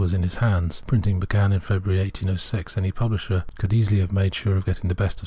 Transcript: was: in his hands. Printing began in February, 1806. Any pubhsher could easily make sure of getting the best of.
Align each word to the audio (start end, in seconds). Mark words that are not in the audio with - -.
was: 0.01 0.13
in 0.15 0.23
his 0.23 0.37
hands. 0.37 0.81
Printing 0.87 1.19
began 1.19 1.53
in 1.53 1.59
February, 1.59 2.01
1806. 2.01 2.75
Any 2.75 2.91
pubhsher 2.91 3.43
could 3.59 3.71
easily 3.71 4.03
make 4.11 4.33
sure 4.33 4.57
of 4.57 4.65
getting 4.65 4.87
the 4.87 4.95
best 4.95 5.19
of. 5.19 5.19